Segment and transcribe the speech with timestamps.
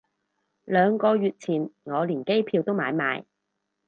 [0.65, 3.23] 兩個月前我連機票都買埋